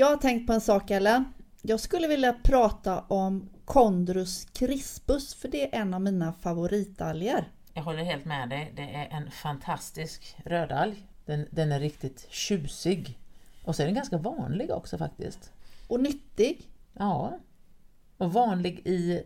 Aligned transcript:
Jag 0.00 0.06
har 0.06 0.16
tänkt 0.16 0.46
på 0.46 0.52
en 0.52 0.60
sak 0.60 0.90
Ellen. 0.90 1.24
Jag 1.62 1.80
skulle 1.80 2.08
vilja 2.08 2.32
prata 2.32 3.00
om 3.00 3.50
Chondrus 3.64 4.44
crispus 4.44 5.34
för 5.34 5.48
det 5.48 5.74
är 5.74 5.80
en 5.80 5.94
av 5.94 6.00
mina 6.00 6.32
favoritalger. 6.32 7.48
Jag 7.74 7.82
håller 7.82 8.02
helt 8.02 8.24
med 8.24 8.48
dig. 8.48 8.72
Det 8.76 8.82
är 8.82 9.08
en 9.16 9.30
fantastisk 9.30 10.36
rödalg. 10.44 11.06
Den, 11.26 11.46
den 11.50 11.72
är 11.72 11.80
riktigt 11.80 12.26
tjusig. 12.30 13.18
Och 13.64 13.76
så 13.76 13.82
är 13.82 13.86
den 13.86 13.94
ganska 13.94 14.18
vanlig 14.18 14.70
också 14.70 14.98
faktiskt. 14.98 15.52
Och 15.86 16.00
nyttig. 16.00 16.70
Ja. 16.92 17.38
Och 18.16 18.32
vanlig 18.32 18.82
i 18.86 19.22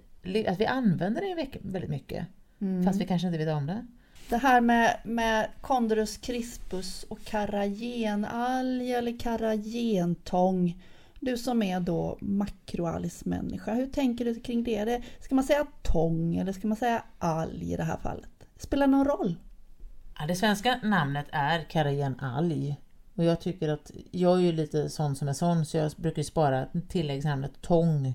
att 0.49 0.61
vi 0.61 0.67
använder 0.67 1.21
den 1.21 1.71
väldigt 1.73 1.91
mycket. 1.91 2.27
Mm. 2.61 2.85
Fast 2.85 3.01
vi 3.01 3.07
kanske 3.07 3.27
inte 3.27 3.39
vet 3.39 3.55
om 3.55 3.67
det. 3.67 3.87
Det 4.29 4.37
här 4.37 4.61
med, 4.61 4.97
med 5.05 5.49
Condorus 5.61 6.17
crispus 6.17 7.03
och 7.09 7.25
karagenalg 7.25 8.93
eller 8.95 9.19
karagentång. 9.19 10.83
Du 11.21 11.37
som 11.39 11.63
är 11.63 11.81
då 11.81 12.19
makroalgsmänniska, 12.21 13.75
hur 13.75 13.87
tänker 13.87 14.25
du 14.25 14.41
kring 14.41 14.65
det? 14.65 15.03
Ska 15.21 15.35
man 15.35 15.45
säga 15.45 15.67
tång 15.83 16.37
eller 16.37 16.53
ska 16.53 16.69
man 16.69 16.77
säga 16.77 17.03
alg 17.19 17.73
i 17.73 17.77
det 17.77 17.83
här 17.83 17.97
fallet? 17.97 18.31
Spelar 18.57 18.87
det 18.87 18.91
någon 18.91 19.07
roll? 19.07 19.37
Ja, 20.19 20.27
det 20.27 20.37
svenska 20.37 20.81
namnet 20.83 21.27
är 21.31 21.63
karagenalg. 21.63 22.77
Och 23.15 23.25
jag 23.25 23.41
tycker 23.41 23.69
att 23.69 23.91
jag 24.11 24.39
är 24.39 24.43
ju 24.43 24.53
lite 24.53 24.91
sån 24.91 25.17
som 25.17 25.29
är 25.29 25.33
sån 25.33 25.67
så 25.67 25.77
jag 25.77 25.93
brukar 25.97 26.23
spara 26.23 26.67
tilläggsnamnet 26.89 27.63
tång 27.63 28.15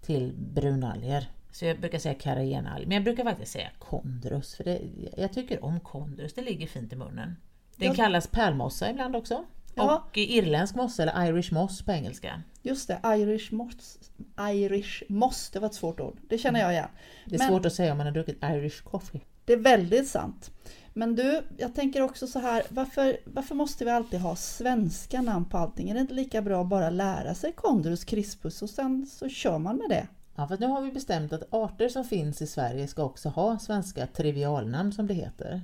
till 0.00 0.32
brunalger. 0.54 1.28
Så 1.52 1.64
jag 1.64 1.80
brukar 1.80 1.98
säga 1.98 2.14
karagenalg, 2.14 2.86
men 2.86 2.94
jag 2.94 3.04
brukar 3.04 3.24
faktiskt 3.24 3.52
säga 3.52 3.70
kondrus. 3.78 4.54
För 4.54 4.64
det, 4.64 4.80
jag 5.16 5.32
tycker 5.32 5.64
om 5.64 5.80
kondrus, 5.80 6.34
det 6.34 6.42
ligger 6.42 6.66
fint 6.66 6.92
i 6.92 6.96
munnen. 6.96 7.36
Den 7.76 7.88
ja. 7.88 7.94
kallas 7.94 8.26
pärlmossa 8.26 8.90
ibland 8.90 9.16
också. 9.16 9.44
Ja. 9.74 9.96
Och 9.96 10.18
irländsk 10.18 10.74
mossa 10.74 11.02
eller 11.02 11.26
Irish 11.26 11.52
moss 11.52 11.82
på 11.82 11.92
engelska. 11.92 12.42
Just 12.62 12.88
det, 12.88 13.00
Irish 13.04 13.52
moss. 13.52 13.98
Irish 14.40 15.02
moss, 15.08 15.50
det 15.50 15.58
var 15.58 15.66
ett 15.68 15.74
svårt 15.74 16.00
ord. 16.00 16.18
Det 16.28 16.38
känner 16.38 16.60
jag 16.60 16.72
igen. 16.72 16.88
Det 17.26 17.34
är 17.34 17.38
men, 17.38 17.48
svårt 17.48 17.66
att 17.66 17.72
säga 17.72 17.92
om 17.92 17.98
man 17.98 18.06
har 18.06 18.14
druckit 18.14 18.44
Irish 18.44 18.82
coffee. 18.82 19.20
Det 19.44 19.52
är 19.52 19.56
väldigt 19.56 20.08
sant. 20.08 20.50
Men 20.94 21.14
du, 21.14 21.42
jag 21.58 21.74
tänker 21.74 22.02
också 22.02 22.26
så 22.26 22.38
här, 22.38 22.62
varför, 22.68 23.16
varför 23.24 23.54
måste 23.54 23.84
vi 23.84 23.90
alltid 23.90 24.20
ha 24.20 24.36
svenska 24.36 25.22
namn 25.22 25.44
på 25.44 25.58
allting? 25.58 25.90
Är 25.90 25.94
det 25.94 26.00
inte 26.00 26.14
lika 26.14 26.42
bra 26.42 26.62
att 26.62 26.68
bara 26.68 26.90
lära 26.90 27.34
sig 27.34 27.52
Kondrus 27.52 28.04
crispus 28.04 28.62
och 28.62 28.70
sen 28.70 29.06
så 29.06 29.28
kör 29.28 29.58
man 29.58 29.76
med 29.76 29.88
det? 29.88 30.06
Ja, 30.40 30.46
för 30.46 30.58
nu 30.58 30.66
har 30.66 30.82
vi 30.82 30.92
bestämt 30.92 31.32
att 31.32 31.54
arter 31.54 31.88
som 31.88 32.04
finns 32.04 32.42
i 32.42 32.46
Sverige 32.46 32.86
ska 32.86 33.02
också 33.02 33.28
ha 33.28 33.58
svenska 33.58 34.06
trivialnamn 34.06 34.92
som 34.92 35.06
det 35.06 35.14
heter. 35.14 35.62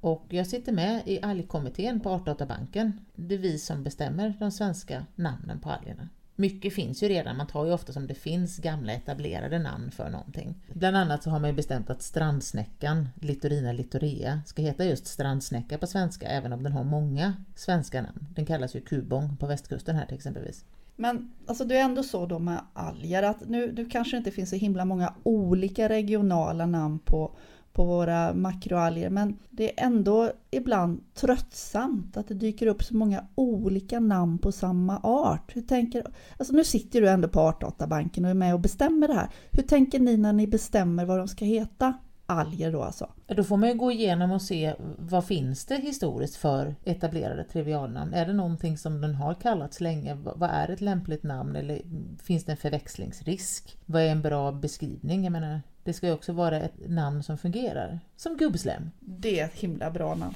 Och 0.00 0.24
jag 0.28 0.46
sitter 0.46 0.72
med 0.72 1.02
i 1.06 1.22
algkommittén 1.22 2.00
på 2.00 2.10
Artdatabanken. 2.10 3.00
Det 3.14 3.34
är 3.34 3.38
vi 3.38 3.58
som 3.58 3.82
bestämmer 3.82 4.34
de 4.38 4.50
svenska 4.50 5.06
namnen 5.14 5.60
på 5.60 5.70
algerna. 5.70 6.08
Mycket 6.36 6.74
finns 6.74 7.02
ju 7.02 7.08
redan, 7.08 7.36
man 7.36 7.46
tar 7.46 7.66
ju 7.66 7.72
ofta 7.72 7.92
som 7.92 8.06
det 8.06 8.14
finns 8.14 8.58
gamla 8.58 8.92
etablerade 8.92 9.58
namn 9.58 9.90
för 9.90 10.10
någonting. 10.10 10.54
Bland 10.72 10.96
annat 10.96 11.22
så 11.22 11.30
har 11.30 11.40
man 11.40 11.50
ju 11.50 11.56
bestämt 11.56 11.90
att 11.90 12.02
strandsnäckan, 12.02 13.08
Littorina 13.20 13.72
littorea, 13.72 14.42
ska 14.46 14.62
heta 14.62 14.84
just 14.84 15.06
strandsnäcka 15.06 15.78
på 15.78 15.86
svenska 15.86 16.28
även 16.28 16.52
om 16.52 16.62
den 16.62 16.72
har 16.72 16.84
många 16.84 17.34
svenska 17.54 18.02
namn. 18.02 18.26
Den 18.34 18.46
kallas 18.46 18.76
ju 18.76 18.80
kubong 18.80 19.36
på 19.36 19.46
västkusten 19.46 19.96
här 19.96 20.06
till 20.06 20.16
exempelvis. 20.16 20.64
Men 20.96 21.32
alltså 21.46 21.64
det 21.64 21.76
är 21.76 21.84
ändå 21.84 22.02
så 22.02 22.26
då 22.26 22.38
med 22.38 22.60
alger 22.72 23.22
att 23.22 23.48
nu, 23.48 23.72
nu 23.76 23.84
kanske 23.84 24.16
det 24.16 24.18
inte 24.18 24.30
finns 24.30 24.50
så 24.50 24.56
himla 24.56 24.84
många 24.84 25.14
olika 25.22 25.88
regionala 25.88 26.66
namn 26.66 26.98
på, 26.98 27.36
på 27.72 27.84
våra 27.84 28.34
makroalger 28.34 29.10
men 29.10 29.38
det 29.50 29.80
är 29.80 29.86
ändå 29.86 30.32
ibland 30.50 31.00
tröttsamt 31.14 32.16
att 32.16 32.28
det 32.28 32.34
dyker 32.34 32.66
upp 32.66 32.82
så 32.84 32.96
många 32.96 33.24
olika 33.34 34.00
namn 34.00 34.38
på 34.38 34.52
samma 34.52 34.98
art. 34.98 35.56
Hur 35.56 35.62
tänker, 35.62 36.06
alltså 36.38 36.54
nu 36.54 36.64
sitter 36.64 37.00
du 37.00 37.08
ändå 37.08 37.28
på 37.28 37.40
Artdatabanken 37.40 38.24
och 38.24 38.30
är 38.30 38.34
med 38.34 38.54
och 38.54 38.60
bestämmer 38.60 39.08
det 39.08 39.14
här. 39.14 39.28
Hur 39.50 39.62
tänker 39.62 40.00
ni 40.00 40.16
när 40.16 40.32
ni 40.32 40.46
bestämmer 40.46 41.04
vad 41.04 41.18
de 41.18 41.28
ska 41.28 41.44
heta? 41.44 41.94
Alger 42.26 42.72
då 42.72 42.82
alltså. 42.82 43.12
Då 43.26 43.44
får 43.44 43.56
man 43.56 43.68
ju 43.68 43.74
gå 43.74 43.92
igenom 43.92 44.32
och 44.32 44.42
se 44.42 44.74
vad 44.98 45.26
finns 45.26 45.64
det 45.66 45.76
historiskt 45.76 46.36
för 46.36 46.74
etablerade 46.84 47.44
trivialnamn. 47.44 48.14
Är 48.14 48.26
det 48.26 48.32
någonting 48.32 48.78
som 48.78 49.00
den 49.00 49.14
har 49.14 49.34
kallats 49.34 49.80
länge? 49.80 50.14
Vad 50.14 50.50
är 50.50 50.68
ett 50.70 50.80
lämpligt 50.80 51.22
namn 51.22 51.56
eller 51.56 51.82
finns 52.22 52.44
det 52.44 52.52
en 52.52 52.56
förväxlingsrisk? 52.56 53.78
Vad 53.86 54.02
är 54.02 54.08
en 54.08 54.22
bra 54.22 54.52
beskrivning? 54.52 55.24
Jag 55.24 55.32
menar, 55.32 55.62
det 55.84 55.92
ska 55.92 56.06
ju 56.06 56.12
också 56.12 56.32
vara 56.32 56.60
ett 56.60 56.88
namn 56.88 57.22
som 57.22 57.38
fungerar. 57.38 58.00
Som 58.16 58.36
gubbslem. 58.36 58.90
Det 59.00 59.40
är 59.40 59.44
ett 59.44 59.54
himla 59.54 59.90
bra 59.90 60.14
namn. 60.14 60.34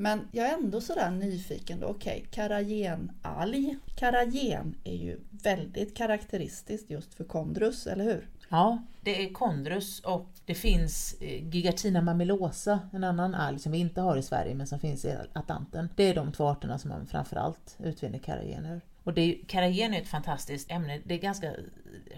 Men 0.00 0.20
jag 0.32 0.48
är 0.48 0.54
ändå 0.54 0.80
sådär 0.80 1.10
nyfiken 1.10 1.80
då. 1.80 1.86
Okej, 1.86 2.18
okay, 2.18 2.30
karagenalg. 2.30 3.76
Karagen 3.96 4.74
är 4.84 4.96
ju 4.96 5.20
väldigt 5.30 5.96
karaktäristiskt 5.96 6.90
just 6.90 7.14
för 7.14 7.24
kondrus, 7.24 7.86
eller 7.86 8.04
hur? 8.04 8.28
Ja, 8.48 8.82
det 9.00 9.24
är 9.24 9.32
kondrus 9.32 10.00
och 10.00 10.28
det 10.44 10.54
finns 10.54 11.16
eh, 11.20 11.48
Gigatina 11.48 12.02
mamillosa, 12.02 12.80
en 12.92 13.04
annan 13.04 13.34
alg 13.34 13.58
som 13.58 13.72
vi 13.72 13.78
inte 13.78 14.00
har 14.00 14.16
i 14.16 14.22
Sverige 14.22 14.54
men 14.54 14.66
som 14.66 14.80
finns 14.80 15.04
i 15.04 15.16
Atlanten. 15.32 15.88
Det 15.96 16.04
är 16.04 16.14
de 16.14 16.32
två 16.32 16.46
arterna 16.46 16.78
som 16.78 16.90
man 16.90 17.06
framförallt 17.06 17.76
utvinner 17.78 18.18
karagen 18.18 18.66
ur. 18.66 18.80
Och 19.04 19.14
det 19.14 19.20
är, 19.20 19.38
karagen 19.46 19.94
är 19.94 20.00
ett 20.00 20.08
fantastiskt 20.08 20.70
ämne, 20.70 21.00
det 21.04 21.14
är 21.14 21.18
ganska 21.18 21.46
eh, 21.46 21.54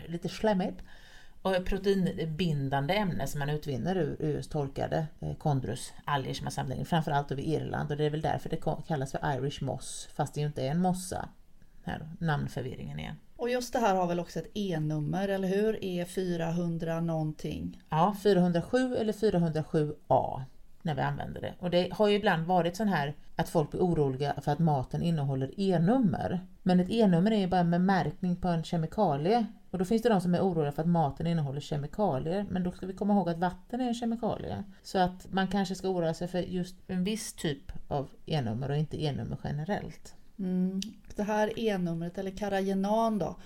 lite 0.07 0.29
slemmigt 0.29 0.83
och 1.43 1.65
proteinbindande 1.65 2.95
ämne 2.95 3.27
som 3.27 3.39
man 3.39 3.51
utvinner 3.51 3.97
ur, 3.97 4.17
ur 4.19 4.35
just 4.35 4.51
torkade 4.51 5.07
eh, 5.21 5.35
kondrusalger 5.35 6.35
som 6.35 6.45
man 6.45 6.53
samlar 6.53 6.77
in, 6.77 6.87
framförallt 6.87 7.33
över 7.33 7.43
Irland 7.43 7.91
och 7.91 7.97
det 7.97 8.05
är 8.05 8.11
väl 8.11 8.21
därför 8.21 8.49
det 8.49 8.87
kallas 8.89 9.13
för 9.13 9.37
Irish 9.37 9.63
moss, 9.63 10.09
fast 10.15 10.35
det 10.35 10.41
ju 10.41 10.47
inte 10.47 10.63
är 10.63 10.71
en 10.71 10.81
mossa. 10.83 11.29
Här, 11.83 12.09
namnförvirringen 12.19 13.01
igen. 13.01 13.17
Och 13.41 13.51
just 13.51 13.73
det 13.73 13.79
här 13.79 13.95
har 13.95 14.07
väl 14.07 14.21
också 14.21 14.39
ett 14.39 14.51
E-nummer, 14.55 15.29
eller 15.29 15.49
hur? 15.49 15.77
E400 15.77 17.01
någonting. 17.01 17.83
Ja, 17.89 18.17
407 18.23 18.97
eller 18.97 19.13
407A 19.13 20.43
när 20.83 20.95
vi 20.95 21.01
använder 21.01 21.41
det. 21.41 21.55
Och 21.59 21.71
det 21.71 21.93
har 21.93 22.09
ju 22.09 22.17
ibland 22.17 22.47
varit 22.47 22.77
sån 22.77 22.89
här 22.89 23.15
att 23.37 23.49
folk 23.49 23.71
blir 23.71 23.81
oroliga 23.81 24.35
för 24.41 24.53
att 24.53 24.59
maten 24.59 25.03
innehåller 25.03 25.61
E-nummer. 25.61 26.41
Men 26.63 26.81
ett 26.81 26.91
E-nummer 26.91 27.31
är 27.31 27.39
ju 27.39 27.47
bara 27.47 27.63
med 27.63 27.81
märkning 27.81 28.37
på 28.37 28.49
en 28.49 28.65
kemikalie. 28.65 29.47
Och 29.71 29.79
då 29.79 29.85
finns 29.85 30.03
det 30.03 30.09
de 30.09 30.21
som 30.21 30.35
är 30.35 30.41
oroliga 30.41 30.73
för 30.73 30.83
att 30.83 30.89
maten 30.89 31.27
innehåller 31.27 31.61
kemikalier. 31.61 32.47
Men 32.51 32.63
då 32.63 32.71
ska 32.71 32.87
vi 32.87 32.95
komma 32.95 33.15
ihåg 33.15 33.29
att 33.29 33.39
vatten 33.39 33.81
är 33.81 33.89
en 33.89 33.95
kemikalie. 33.95 34.65
Så 34.83 34.99
att 34.99 35.33
man 35.33 35.49
kanske 35.49 35.75
ska 35.75 35.89
oroa 35.89 36.15
sig 36.15 36.29
för 36.29 36.39
just 36.39 36.77
en 36.87 37.05
viss 37.05 37.33
typ 37.33 37.73
av 37.89 38.09
E-nummer 38.27 38.71
och 38.71 38.77
inte 38.77 39.05
E-nummer 39.05 39.39
generellt. 39.45 40.15
Mm. 40.41 40.81
Det 41.17 41.23
här 41.23 41.59
E-numret, 41.59 42.19
eller 42.19 42.31
karagenan 42.31 43.19
då, 43.19 43.37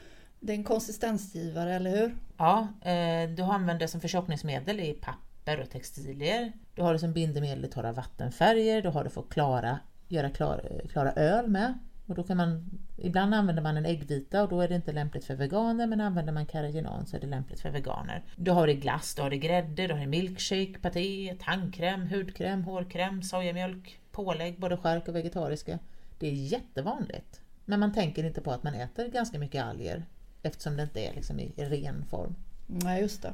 det 0.41 0.53
är 0.53 0.57
en 0.57 0.65
konsistensgivare, 0.65 1.75
eller 1.75 1.91
hur? 1.91 2.15
Ja, 2.37 2.69
eh, 2.91 3.31
du 3.31 3.43
använder 3.43 3.79
det 3.79 3.89
som 3.89 4.01
förtjockningsmedel 4.01 4.81
i 4.81 4.93
papper 4.93 5.61
och 5.61 5.71
textilier. 5.71 6.53
Du 6.75 6.83
har 6.83 6.93
det 6.93 6.99
som 6.99 7.13
bindemedel 7.13 7.65
i 7.65 7.69
torra 7.69 7.93
vattenfärger, 7.93 8.83
du 8.83 8.89
har 8.89 9.05
det 9.05 9.11
för 9.11 9.21
att 9.21 9.29
klara, 9.29 9.79
göra 10.09 10.31
klara, 10.31 10.61
eh, 10.61 10.89
klara 10.89 11.13
öl 11.13 11.49
med. 11.49 11.79
Och 12.07 12.15
då 12.15 12.23
kan 12.23 12.37
man, 12.37 12.71
ibland 12.97 13.35
använder 13.35 13.63
man 13.63 13.77
en 13.77 13.87
äggvita 13.87 14.43
och 14.43 14.49
då 14.49 14.61
är 14.61 14.69
det 14.69 14.75
inte 14.75 14.93
lämpligt 14.93 15.25
för 15.25 15.35
veganer 15.35 15.87
men 15.87 16.01
använder 16.01 16.33
man 16.33 16.47
karagenan 16.47 17.07
så 17.07 17.17
är 17.17 17.21
det 17.21 17.27
lämpligt 17.27 17.61
för 17.61 17.71
veganer. 17.71 18.23
Du 18.37 18.51
har 18.51 18.67
det 18.67 18.73
i 18.73 18.77
glass, 18.77 19.15
du 19.15 19.23
har 19.23 19.31
det 19.31 19.37
i 19.37 19.39
grädde, 19.39 19.87
du 19.87 19.93
har 19.93 19.99
det 19.99 20.05
i 20.05 20.07
milkshake, 20.07 20.79
paté, 20.83 21.37
tandkräm, 21.41 22.07
hudkräm, 22.09 22.65
hårkräm, 22.65 23.23
sojamjölk, 23.23 24.01
pålägg, 24.13 24.61
både 24.61 24.77
skärk 24.77 25.09
och 25.09 25.17
vegetariska. 25.17 25.79
Det 26.19 26.27
är 26.27 26.33
jättevanligt. 26.33 27.41
Men 27.65 27.81
man 27.81 27.93
tänker 27.93 28.25
inte 28.25 28.41
på 28.41 28.51
att 28.51 28.63
man 28.63 28.75
äter 28.75 29.09
ganska 29.09 29.39
mycket 29.39 29.65
alger 29.65 30.05
eftersom 30.43 30.77
det 30.77 30.83
inte 30.83 31.01
är 31.01 31.15
liksom 31.15 31.41
i 31.41 31.53
ren 31.57 32.05
form. 32.11 32.35
Nej, 32.67 33.03
just 33.03 33.23
det. 33.23 33.33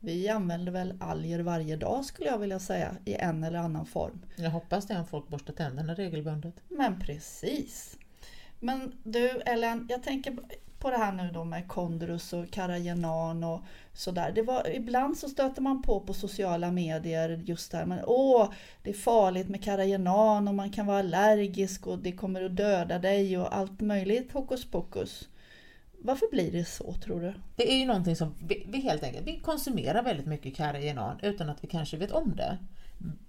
Vi 0.00 0.28
använder 0.28 0.72
väl 0.72 0.94
alger 1.00 1.40
varje 1.40 1.76
dag 1.76 2.04
skulle 2.04 2.28
jag 2.28 2.38
vilja 2.38 2.58
säga 2.58 2.96
i 3.04 3.14
en 3.14 3.44
eller 3.44 3.58
annan 3.58 3.86
form. 3.86 4.20
Jag 4.36 4.50
hoppas 4.50 4.86
det 4.86 4.98
om 4.98 5.06
folk 5.06 5.28
borstar 5.28 5.52
tänderna 5.52 5.94
regelbundet. 5.94 6.54
Men 6.68 7.00
precis. 7.00 7.98
Men 8.60 8.92
du 9.02 9.28
Ellen, 9.28 9.86
jag 9.90 10.02
tänker 10.02 10.36
på 10.78 10.90
det 10.90 10.96
här 10.96 11.12
nu 11.12 11.30
då 11.34 11.44
med 11.44 11.68
kondrus 11.68 12.32
och 12.32 12.50
karagenan 12.50 13.44
och 13.44 13.60
sådär. 13.92 14.32
Det 14.34 14.42
var, 14.42 14.70
ibland 14.70 15.18
så 15.18 15.28
stöter 15.28 15.62
man 15.62 15.82
på 15.82 16.00
på 16.00 16.14
sociala 16.14 16.70
medier 16.70 17.42
just 17.46 17.72
där, 17.72 17.86
men 17.86 17.98
åh, 18.06 18.52
det 18.82 18.90
är 18.90 18.94
farligt 18.94 19.48
med 19.48 19.64
karagenan 19.64 20.48
och 20.48 20.54
man 20.54 20.70
kan 20.70 20.86
vara 20.86 20.98
allergisk 20.98 21.86
och 21.86 21.98
det 21.98 22.12
kommer 22.12 22.44
att 22.44 22.56
döda 22.56 22.98
dig 22.98 23.38
och 23.38 23.56
allt 23.56 23.80
möjligt 23.80 24.32
hokus 24.32 24.70
pokus. 24.70 25.28
Varför 26.00 26.26
blir 26.30 26.52
det 26.52 26.64
så 26.64 26.92
tror 26.92 27.20
du? 27.20 27.34
Det 27.56 27.72
är 27.72 27.78
ju 27.78 27.86
någonting 27.86 28.16
som 28.16 28.34
vi, 28.48 28.66
vi 28.68 28.80
helt 28.80 29.02
enkelt, 29.02 29.26
vi 29.26 29.40
konsumerar 29.40 30.02
väldigt 30.02 30.26
mycket 30.26 30.56
karagenan 30.56 31.18
utan 31.22 31.48
att 31.48 31.64
vi 31.64 31.68
kanske 31.68 31.96
vet 31.96 32.12
om 32.12 32.36
det. 32.36 32.58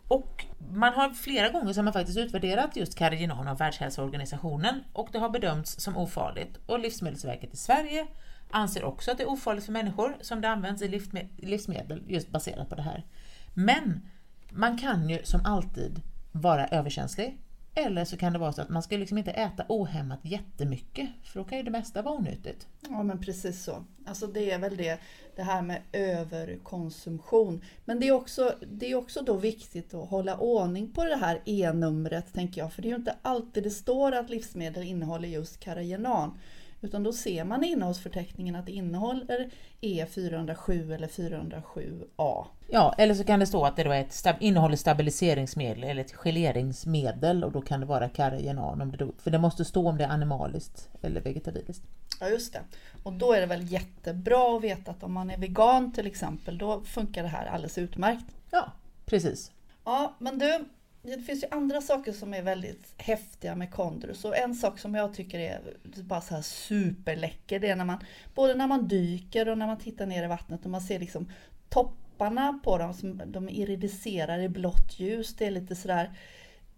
Och 0.09 0.45
man 0.71 0.93
har 0.93 1.09
flera 1.09 1.49
gånger 1.49 1.73
som 1.73 1.85
man 1.85 1.93
faktiskt 1.93 2.17
utvärderat 2.17 2.75
just 2.75 2.97
karagenan 2.97 3.47
av 3.47 3.57
Världshälsoorganisationen 3.57 4.83
och 4.93 5.09
det 5.11 5.19
har 5.19 5.29
bedömts 5.29 5.79
som 5.79 5.97
ofarligt. 5.97 6.59
Och 6.65 6.79
Livsmedelsverket 6.79 7.53
i 7.53 7.57
Sverige 7.57 8.07
anser 8.51 8.83
också 8.83 9.11
att 9.11 9.17
det 9.17 9.23
är 9.23 9.29
ofarligt 9.29 9.65
för 9.65 9.71
människor 9.71 10.17
som 10.21 10.41
det 10.41 10.49
används 10.49 10.81
i 10.81 11.01
livsmedel 11.37 12.03
just 12.07 12.29
baserat 12.29 12.69
på 12.69 12.75
det 12.75 12.81
här. 12.81 13.05
Men 13.53 14.09
man 14.51 14.77
kan 14.77 15.09
ju 15.09 15.23
som 15.23 15.45
alltid 15.45 16.01
vara 16.31 16.67
överkänslig 16.67 17.41
eller 17.85 18.05
så 18.05 18.17
kan 18.17 18.33
det 18.33 18.39
vara 18.39 18.53
så 18.53 18.61
att 18.61 18.69
man 18.69 18.83
ska 18.83 18.97
liksom 18.97 19.17
inte 19.17 19.31
äta 19.31 19.65
ohämmat 19.67 20.19
jättemycket, 20.21 21.09
för 21.23 21.39
då 21.39 21.45
kan 21.45 21.57
ju 21.57 21.63
det 21.63 21.71
mesta 21.71 22.01
vara 22.01 22.15
onyttigt. 22.15 22.67
Ja 22.89 23.03
men 23.03 23.19
precis 23.19 23.63
så. 23.63 23.85
Alltså 24.05 24.27
det 24.27 24.51
är 24.51 24.59
väl 24.59 24.77
det, 24.77 24.99
det 25.35 25.43
här 25.43 25.61
med 25.61 25.81
överkonsumtion. 25.91 27.61
Men 27.85 27.99
det 27.99 28.07
är, 28.07 28.11
också, 28.11 28.55
det 28.71 28.91
är 28.91 28.95
också 28.95 29.21
då 29.21 29.33
viktigt 29.33 29.93
att 29.93 30.09
hålla 30.09 30.37
ordning 30.37 30.93
på 30.93 31.03
det 31.03 31.15
här 31.15 31.41
E-numret 31.45 32.33
tänker 32.33 32.61
jag. 32.61 32.73
För 32.73 32.81
det 32.81 32.87
är 32.87 32.89
ju 32.89 32.95
inte 32.95 33.15
alltid 33.21 33.63
det 33.63 33.69
står 33.69 34.11
att 34.11 34.29
livsmedel 34.29 34.83
innehåller 34.83 35.27
just 35.27 35.59
karagenan. 35.59 36.39
Utan 36.81 37.03
då 37.03 37.13
ser 37.13 37.43
man 37.43 37.63
i 37.63 37.67
innehållsförteckningen 37.67 38.55
att 38.55 38.65
det 38.65 38.71
innehåller 38.71 39.49
E407 39.81 40.95
eller 40.95 41.07
407A. 41.07 42.45
Ja, 42.67 42.95
eller 42.97 43.13
så 43.13 43.23
kan 43.23 43.39
det 43.39 43.45
stå 43.45 43.65
att 43.65 43.75
det 43.75 43.83
då 43.83 43.91
är 43.91 44.01
ett 44.01 44.13
stab 44.13 44.35
innehåller 44.39 44.75
stabiliseringsmedel 44.75 45.83
eller 45.83 46.01
ett 46.01 46.11
geleringsmedel 46.11 47.43
och 47.43 47.51
då 47.51 47.61
kan 47.61 47.79
det 47.79 47.85
vara 47.85 48.09
karagenan. 48.09 48.81
Om 48.81 48.91
det 48.91 48.97
då, 48.97 49.11
för 49.17 49.31
det 49.31 49.39
måste 49.39 49.65
stå 49.65 49.89
om 49.89 49.97
det 49.97 50.03
är 50.03 50.09
animaliskt 50.09 50.89
eller 51.01 51.21
vegetabiliskt. 51.21 51.83
Ja, 52.19 52.29
just 52.29 52.53
det. 52.53 52.61
Och 53.03 53.13
då 53.13 53.33
är 53.33 53.39
det 53.41 53.45
väl 53.45 53.71
jättebra 53.71 54.57
att 54.57 54.63
veta 54.63 54.91
att 54.91 55.03
om 55.03 55.13
man 55.13 55.29
är 55.29 55.37
vegan 55.37 55.91
till 55.91 56.07
exempel, 56.07 56.57
då 56.57 56.81
funkar 56.81 57.23
det 57.23 57.29
här 57.29 57.45
alldeles 57.45 57.77
utmärkt. 57.77 58.25
Ja, 58.51 58.71
precis. 59.05 59.51
Ja, 59.85 60.15
men 60.19 60.39
du, 60.39 60.65
det 61.01 61.21
finns 61.21 61.43
ju 61.43 61.47
andra 61.51 61.81
saker 61.81 62.11
som 62.11 62.33
är 62.33 62.41
väldigt 62.41 62.93
häftiga 62.97 63.55
med 63.55 63.71
kondrus 63.71 64.25
och 64.25 64.37
en 64.37 64.55
sak 64.55 64.79
som 64.79 64.95
jag 64.95 65.13
tycker 65.13 65.39
är 65.39 65.61
bara 66.03 66.21
så 66.21 66.35
här 66.35 66.41
superläcker 66.41 67.59
det 67.59 67.69
är 67.69 67.75
när 67.75 67.85
man 67.85 68.03
både 68.35 68.55
när 68.55 68.67
man 68.67 68.87
dyker 68.87 69.49
och 69.49 69.57
när 69.57 69.67
man 69.67 69.77
tittar 69.77 70.05
ner 70.05 70.23
i 70.23 70.27
vattnet 70.27 70.65
och 70.65 70.71
man 70.71 70.81
ser 70.81 70.99
liksom 70.99 71.31
topparna 71.69 72.59
på 72.63 72.77
dem 72.77 72.93
som 72.93 73.21
de 73.25 73.49
iridiserar 73.49 74.39
i 74.39 74.49
blått 74.49 74.99
ljus. 74.99 75.35
Det 75.35 75.45
är 75.45 75.51
lite 75.51 75.75
sådär 75.75 76.17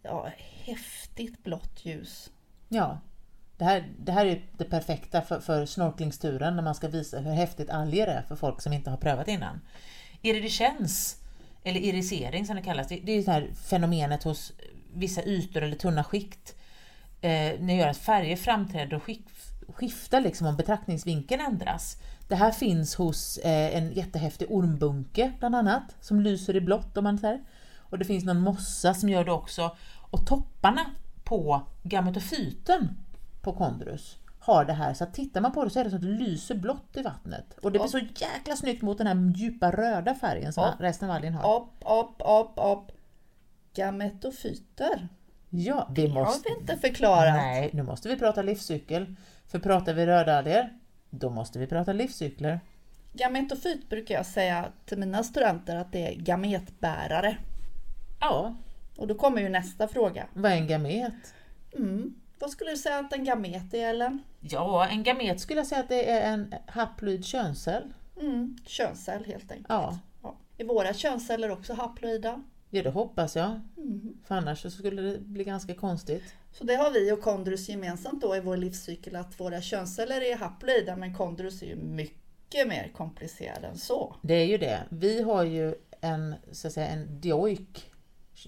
ja, 0.02 0.30
häftigt 0.66 1.44
blått 1.44 1.86
ljus. 1.86 2.32
Ja, 2.70 3.00
det 3.58 3.66
här, 3.66 3.90
det 4.00 4.12
här 4.12 4.26
är 4.26 4.46
det 4.58 4.66
perfekta 4.66 5.22
för, 5.22 5.40
för 5.40 5.66
snorklingsturen 5.66 6.56
när 6.56 6.64
man 6.64 6.76
ska 6.76 6.88
visa 6.88 7.20
hur 7.20 7.32
häftigt 7.32 7.70
alger 7.70 8.08
är 8.08 8.22
för 8.22 8.36
folk 8.36 8.62
som 8.62 8.74
inte 8.74 8.90
har 8.90 8.98
prövat 8.98 9.28
innan. 9.28 9.62
Iridescens 10.22 11.21
eller 11.64 11.80
irisering 11.80 12.46
som 12.46 12.56
det 12.56 12.62
kallas, 12.62 12.88
det, 12.88 13.00
det 13.04 13.12
är 13.12 13.24
det 13.26 13.32
här 13.32 13.50
fenomenet 13.70 14.24
hos 14.24 14.54
vissa 14.94 15.24
ytor 15.24 15.64
eller 15.64 15.76
tunna 15.76 16.04
skikt. 16.04 16.56
Eh, 17.22 17.30
när 17.32 17.68
det 17.68 17.74
gör 17.74 17.88
att 17.88 17.98
färger 17.98 18.36
framträder 18.36 18.98
och 18.98 19.04
skiftar 19.76 20.22
liksom 20.22 20.48
om 20.48 20.58
betraktningsvinkeln 20.58 21.42
ändras. 21.42 21.98
Det 22.28 22.36
här 22.36 22.52
finns 22.52 22.96
hos 22.96 23.38
eh, 23.38 23.78
en 23.78 23.92
jättehäftig 23.92 24.48
ormbunke 24.52 25.32
bland 25.40 25.56
annat, 25.56 25.96
som 26.02 26.22
lyser 26.22 26.56
i 26.56 26.62
blått 26.62 26.98
om 26.98 27.04
man 27.04 27.18
säger. 27.18 27.42
Och 27.78 28.00
det 28.00 28.06
finns 28.06 28.24
någon 28.24 28.42
mossa 28.42 28.94
som 28.94 29.10
gör 29.10 29.26
det 29.26 29.32
också. 29.32 29.76
Och 30.12 30.28
topparna 30.28 30.86
på 31.24 31.62
gametofyten 31.84 32.98
på 33.42 33.54
kondrus 33.54 34.18
har 34.42 34.66
det 34.66 34.74
här. 34.74 34.94
Så 34.94 35.04
att 35.04 35.14
tittar 35.14 35.42
man 35.42 35.52
på 35.52 35.64
det 35.64 35.70
så 35.70 35.80
är 35.80 35.84
det 35.84 35.90
så 35.90 35.96
att 35.96 36.02
det 36.02 36.08
lyser 36.08 36.56
blått 36.56 36.98
i 36.98 37.02
vattnet. 37.02 37.58
Och 37.62 37.72
det 37.72 37.80
blir 37.80 37.88
så 37.88 38.00
jäkla 38.00 38.56
snyggt 38.56 38.82
mot 38.82 38.98
den 38.98 39.08
här 39.08 39.34
djupa 39.36 39.72
röda 39.72 40.16
färgen 40.16 40.54
som 40.54 40.64
upp, 40.64 40.82
resten 40.82 41.10
av 41.10 41.16
algen 41.16 41.34
har. 41.34 41.56
Upp, 41.56 41.74
upp, 41.80 42.22
upp, 42.26 42.66
upp. 42.66 42.98
Gametofyter. 43.74 45.08
Ja, 45.50 45.88
det 45.96 46.08
måste... 46.08 46.50
har 46.50 46.56
vi 46.56 46.62
inte 46.62 46.78
förklarat. 46.78 47.36
Nej, 47.36 47.70
nu 47.74 47.84
måste 47.84 48.10
vi 48.10 48.20
prata 48.20 48.42
livscykel. 48.42 49.16
För 49.48 49.60
pratar 49.60 49.94
vi 49.94 50.06
rödalger, 50.06 50.74
då 51.10 51.30
måste 51.30 51.60
vi 51.60 51.68
prata 51.68 51.94
livscykler. 51.94 52.60
Gametofyt 53.14 53.90
brukar 53.90 54.16
jag 54.16 54.26
säga 54.26 54.66
till 54.86 54.98
mina 54.98 55.24
studenter 55.24 55.76
att 55.76 55.92
det 55.92 56.08
är 56.08 56.16
gametbärare. 56.16 57.38
Ja. 58.20 58.56
Och 58.98 59.08
då 59.08 59.16
kommer 59.16 59.42
ju 59.42 59.50
nästa 59.50 59.88
fråga. 59.88 60.26
Vad 60.34 60.52
är 60.52 60.56
en 60.56 60.68
gamet? 60.68 61.34
Mm. 61.78 62.16
Vad 62.42 62.52
skulle 62.52 62.72
du 62.72 62.78
säga 62.78 63.00
att 63.00 63.14
en 63.14 63.24
gamet 63.24 63.74
är 63.74 63.90
Ellen? 63.90 64.22
Ja, 64.40 64.88
en 64.88 65.04
gamet 65.04 65.40
skulle 65.40 65.60
jag 65.60 65.68
säga 65.68 65.82
att 65.82 65.90
det 65.90 66.12
är 66.12 66.34
en 66.34 66.56
haploid 66.68 67.26
könscell. 67.26 67.94
Mm, 68.20 68.58
könscell 68.66 69.26
helt 69.26 69.52
enkelt. 69.52 69.70
Ja. 69.70 70.00
ja. 70.24 70.36
Är 70.58 70.66
våra 70.66 70.94
könsceller 70.94 71.52
också 71.52 71.74
haploida? 71.74 72.44
Ja, 72.70 72.84
det 72.84 72.90
hoppas 72.90 73.36
jag. 73.36 73.62
Mm. 73.78 74.18
För 74.28 74.36
annars 74.36 74.62
så 74.62 74.70
skulle 74.70 75.02
det 75.02 75.20
bli 75.20 75.44
ganska 75.44 75.76
konstigt. 75.76 76.24
Så 76.52 76.64
det 76.64 76.76
har 76.76 76.92
vi 76.92 77.12
och 77.12 77.22
kondrus 77.22 77.70
gemensamt 77.70 78.22
då 78.22 78.36
i 78.36 78.40
vår 78.40 78.58
livscykel 78.58 79.16
att 79.16 79.40
våra 79.40 79.62
könsceller 79.62 80.22
är 80.22 80.36
haploida 80.36 80.96
men 80.96 81.16
kondrus 81.16 81.62
är 81.62 81.66
ju 81.66 81.76
mycket 81.76 82.68
mer 82.68 82.92
komplicerad 82.96 83.64
än 83.64 83.78
så. 83.78 84.16
Det 84.22 84.34
är 84.34 84.46
ju 84.46 84.58
det. 84.58 84.80
Vi 84.90 85.22
har 85.22 85.44
ju 85.44 85.76
en, 86.02 86.36
så 86.52 86.68
att 86.68 86.74
säga, 86.74 86.88
en 86.88 87.22
dioik 87.22 87.91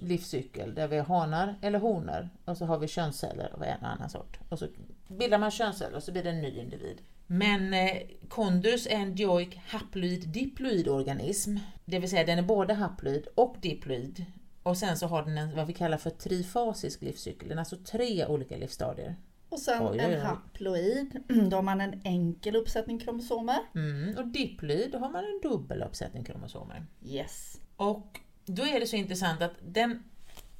livscykel 0.01 0.75
där 0.75 0.87
vi 0.87 0.97
har 0.97 1.05
hanar 1.05 1.55
eller 1.61 1.79
honor 1.79 2.29
och 2.45 2.57
så 2.57 2.65
har 2.65 2.79
vi 2.79 2.87
könsceller 2.87 3.53
av 3.53 3.63
en 3.63 3.85
annan 3.85 4.09
sort. 4.09 4.39
Och 4.49 4.59
så 4.59 4.67
bildar 5.07 5.37
man 5.37 5.51
könsceller 5.51 5.95
och 5.95 6.03
så 6.03 6.11
blir 6.11 6.23
det 6.23 6.29
en 6.29 6.41
ny 6.41 6.59
individ. 6.59 7.01
Men 7.27 7.73
eh, 7.73 8.01
kondrus 8.27 8.87
är 8.87 8.95
en 8.95 9.15
dioik 9.15 9.61
haploid 9.67 10.29
diploid 10.29 10.87
organism. 10.87 11.57
Det 11.85 11.99
vill 11.99 12.09
säga 12.09 12.25
den 12.25 12.39
är 12.39 12.43
både 12.43 12.73
haploid 12.73 13.27
och 13.35 13.55
diploid. 13.61 14.25
Och 14.63 14.77
sen 14.77 14.97
så 14.97 15.07
har 15.07 15.23
den 15.23 15.37
en, 15.37 15.55
vad 15.55 15.67
vi 15.67 15.73
kallar 15.73 15.97
för 15.97 16.09
trifasisk 16.09 17.01
livscykel. 17.01 17.47
Den 17.47 17.57
har 17.57 17.61
alltså 17.61 17.77
tre 17.77 18.25
olika 18.25 18.57
livsstadier. 18.57 19.15
Och 19.49 19.59
sen 19.59 19.87
oj, 19.87 19.99
en 19.99 20.21
haploid, 20.21 21.23
då 21.49 21.57
har 21.57 21.61
man 21.61 21.81
en 21.81 22.01
enkel 22.03 22.55
uppsättning 22.55 22.99
kromosomer. 22.99 23.59
Mm, 23.75 24.17
och 24.17 24.27
diploid, 24.27 24.91
då 24.91 24.97
har 24.97 25.09
man 25.09 25.23
en 25.23 25.49
dubbel 25.49 25.83
uppsättning 25.83 26.23
kromosomer. 26.23 26.85
Yes. 27.05 27.59
Och 27.75 28.19
då 28.45 28.65
är 28.67 28.79
det 28.79 28.87
så 28.87 28.95
intressant 28.95 29.41
att 29.41 29.53
den 29.61 30.03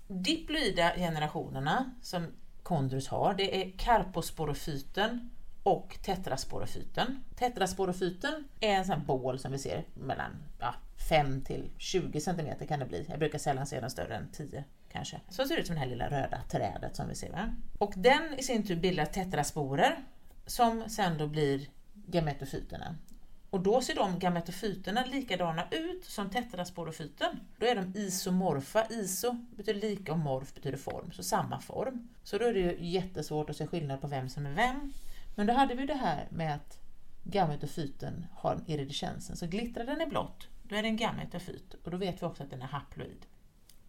diploida 0.07 0.93
generationerna 0.95 1.93
som 2.01 2.27
kondrus 2.63 3.07
har, 3.07 3.33
det 3.33 3.61
är 3.61 3.71
karposporofyten 3.77 5.29
och 5.63 5.97
tetrasporofyten. 6.03 7.23
Tetrasporofyten 7.35 8.47
är 8.59 8.73
en 8.73 8.85
sån 8.85 9.05
bål 9.05 9.39
som 9.39 9.51
vi 9.51 9.57
ser 9.57 9.85
mellan 9.93 10.31
ja, 10.59 10.75
5 11.09 11.41
till 11.41 11.69
20 11.77 12.21
cm 12.21 12.67
kan 12.67 12.79
det 12.79 12.85
bli. 12.85 13.05
Jag 13.09 13.19
brukar 13.19 13.39
sällan 13.39 13.67
se 13.67 13.79
den 13.79 13.89
större 13.89 14.15
än 14.15 14.31
10 14.31 14.63
kanske. 14.91 15.21
Så 15.29 15.45
ser 15.45 15.55
det 15.55 15.61
ut 15.61 15.67
som 15.67 15.75
det 15.75 15.81
här 15.81 15.87
lilla 15.87 16.09
röda 16.09 16.41
trädet 16.49 16.95
som 16.95 17.07
vi 17.07 17.15
ser. 17.15 17.31
Va? 17.31 17.55
Och 17.77 17.93
den 17.95 18.33
i 18.37 18.43
sin 18.43 18.67
tur 18.67 18.75
bildar 18.75 19.05
tetrasporer 19.05 20.03
som 20.45 20.89
sen 20.89 21.17
då 21.17 21.27
blir 21.27 21.67
gametofyterna. 21.93 22.95
Och 23.53 23.59
då 23.59 23.81
ser 23.81 23.95
de 23.95 24.19
gametofyterna 24.19 25.05
likadana 25.05 25.67
ut 25.71 26.05
som 26.05 26.29
tetrasporofyten. 26.29 27.39
Då 27.57 27.65
är 27.65 27.75
de 27.75 27.99
isomorfa. 27.99 28.87
Iso 28.89 29.33
betyder 29.55 29.81
lika 29.81 30.11
och 30.11 30.19
morf 30.19 30.53
betyder 30.53 30.77
form, 30.77 31.11
så 31.11 31.23
samma 31.23 31.59
form. 31.59 32.09
Så 32.23 32.37
då 32.37 32.45
är 32.45 32.53
det 32.53 32.59
ju 32.59 32.77
jättesvårt 32.79 33.49
att 33.49 33.57
se 33.57 33.67
skillnad 33.67 34.01
på 34.01 34.07
vem 34.07 34.29
som 34.29 34.45
är 34.45 34.53
vem. 34.53 34.93
Men 35.35 35.47
då 35.47 35.53
hade 35.53 35.75
vi 35.75 35.85
det 35.85 35.93
här 35.93 36.27
med 36.29 36.55
att 36.55 36.79
gametofyten 37.23 38.25
har 38.33 38.59
iridescensen. 38.67 39.37
Så 39.37 39.47
glittrar 39.47 39.85
den 39.85 40.01
i 40.01 40.05
blått, 40.05 40.47
då 40.63 40.75
är 40.75 40.81
det 40.81 40.87
en 40.87 40.97
gametofyt 40.97 41.73
och 41.83 41.91
då 41.91 41.97
vet 41.97 42.21
vi 42.21 42.25
också 42.25 42.43
att 42.43 42.49
den 42.49 42.61
är 42.61 42.67
haploid. 42.67 43.25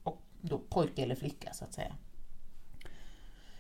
Och 0.03 0.23
då 0.41 0.59
pojke 0.59 1.03
eller 1.03 1.15
flicka 1.15 1.53
så 1.53 1.65
att 1.65 1.75
säga. 1.75 1.97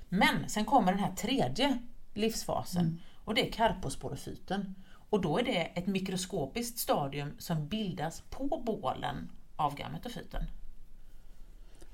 Men 0.08 0.48
sen 0.48 0.64
kommer 0.64 0.92
den 0.92 1.00
här 1.00 1.14
tredje 1.14 1.78
livsfasen 2.14 2.86
mm. 2.86 2.98
och 3.24 3.34
det 3.34 3.48
är 3.48 3.52
karposporofyten. 3.52 4.74
Och 5.14 5.20
då 5.20 5.38
är 5.38 5.42
det 5.42 5.60
ett 5.74 5.86
mikroskopiskt 5.86 6.78
stadium 6.78 7.34
som 7.38 7.68
bildas 7.68 8.22
på 8.30 8.62
bålen 8.66 9.30
av 9.56 9.74
gametofyten. 9.74 10.42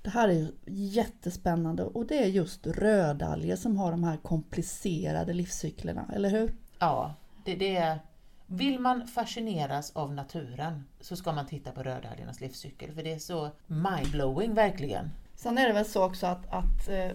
Det 0.02 0.10
här 0.10 0.28
är 0.28 0.50
jättespännande 0.66 1.82
och 1.82 2.06
det 2.06 2.18
är 2.18 2.26
just 2.26 2.66
rödalger 2.66 3.56
som 3.56 3.76
har 3.76 3.90
de 3.90 4.04
här 4.04 4.16
komplicerade 4.16 5.32
livscyklerna, 5.32 6.10
eller 6.14 6.30
hur? 6.30 6.52
Ja, 6.78 7.14
det, 7.44 7.56
det 7.56 7.76
är... 7.76 7.98
Vill 8.46 8.78
man 8.78 9.06
fascineras 9.06 9.90
av 9.96 10.14
naturen 10.14 10.84
så 11.00 11.16
ska 11.16 11.32
man 11.32 11.46
titta 11.46 11.72
på 11.72 11.82
rödalgernas 11.82 12.40
livscykel 12.40 12.92
för 12.92 13.02
det 13.02 13.12
är 13.12 13.18
så 13.18 13.50
mindblowing 13.66 14.54
verkligen. 14.54 15.10
Sen 15.34 15.58
är 15.58 15.66
det 15.66 15.72
väl 15.72 15.84
så 15.84 16.04
också 16.04 16.26
att, 16.26 16.46
att 16.52 16.88
eh, 16.88 17.10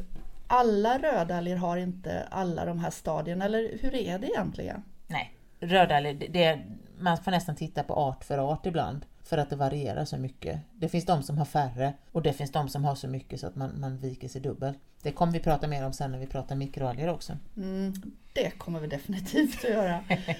alla 0.47 0.97
rödalger 0.97 1.55
har 1.55 1.77
inte 1.77 2.27
alla 2.31 2.65
de 2.65 2.79
här 2.79 2.91
stadierna, 2.91 3.45
eller 3.45 3.77
hur 3.81 3.95
är 3.95 4.19
det 4.19 4.27
egentligen? 4.27 4.83
Nej, 5.07 5.34
rödalger, 5.59 6.27
det, 6.29 6.59
man 6.99 7.17
får 7.17 7.31
nästan 7.31 7.55
titta 7.55 7.83
på 7.83 7.93
art 7.93 8.23
för 8.23 8.37
art 8.37 8.65
ibland 8.65 9.05
för 9.23 9.37
att 9.37 9.49
det 9.49 9.55
varierar 9.55 10.05
så 10.05 10.17
mycket. 10.17 10.59
Det 10.73 10.89
finns 10.89 11.05
de 11.05 11.23
som 11.23 11.37
har 11.37 11.45
färre 11.45 11.93
och 12.11 12.21
det 12.21 12.33
finns 12.33 12.51
de 12.51 12.69
som 12.69 12.83
har 12.83 12.95
så 12.95 13.07
mycket 13.07 13.39
så 13.39 13.47
att 13.47 13.55
man, 13.55 13.79
man 13.79 13.97
viker 13.97 14.27
sig 14.27 14.41
dubbelt. 14.41 14.79
Det 15.01 15.11
kommer 15.11 15.33
vi 15.33 15.39
prata 15.39 15.67
mer 15.67 15.85
om 15.85 15.93
sen 15.93 16.11
när 16.11 16.19
vi 16.19 16.27
pratar 16.27 16.55
mikroalger 16.55 17.09
också. 17.09 17.37
Mm, 17.57 17.93
det 18.33 18.51
kommer 18.57 18.79
vi 18.79 18.87
definitivt 18.87 19.65
att 19.65 19.69
göra. 19.69 19.99